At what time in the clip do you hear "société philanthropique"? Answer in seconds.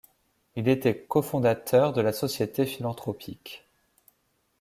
2.11-3.67